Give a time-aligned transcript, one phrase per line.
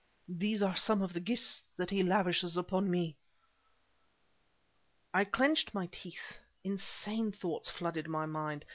[0.27, 3.15] "These are some of the gifts that he lavishes upon me!"
[5.13, 6.39] I clenched my teeth.
[6.63, 8.65] Insane thoughts flooded my mind.